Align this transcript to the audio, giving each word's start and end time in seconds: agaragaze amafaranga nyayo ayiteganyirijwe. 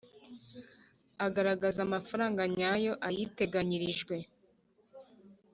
agaragaze 1.25 1.79
amafaranga 1.87 2.41
nyayo 2.55 2.93
ayiteganyirijwe. 3.07 4.15